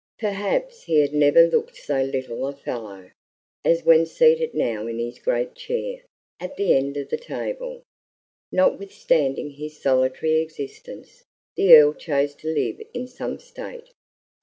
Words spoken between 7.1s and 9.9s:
table. Notwithstanding his